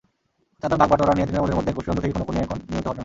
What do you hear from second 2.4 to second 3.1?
এখন নিয়মিত ঘটনা।